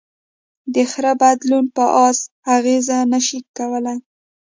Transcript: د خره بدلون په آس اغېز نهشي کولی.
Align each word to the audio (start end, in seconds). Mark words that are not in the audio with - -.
د 0.73 0.75
خره 0.91 1.13
بدلون 1.21 1.65
په 1.75 1.83
آس 2.05 2.19
اغېز 2.55 2.87
نهشي 3.11 3.39
کولی. 3.57 3.97